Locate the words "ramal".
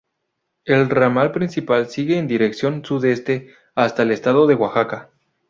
0.89-1.31